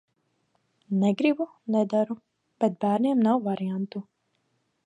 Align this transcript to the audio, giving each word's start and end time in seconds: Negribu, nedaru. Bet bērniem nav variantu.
Negribu, 1.03 1.47
nedaru. 1.75 2.17
Bet 2.65 2.81
bērniem 2.87 3.25
nav 3.29 3.47
variantu. 3.53 4.07